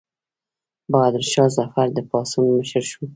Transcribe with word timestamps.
بهادر 0.91 1.23
شاه 1.31 1.49
ظفر 1.57 1.87
د 1.95 1.97
پاڅون 2.09 2.45
مشر 2.57 2.83
شو. 2.91 3.03